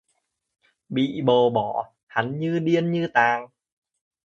[0.89, 3.47] Bị bồ bỏ, hắn như điên như tàng